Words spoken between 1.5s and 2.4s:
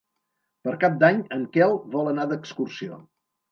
Quel vol anar